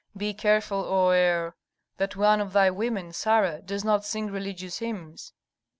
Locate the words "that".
1.97-2.15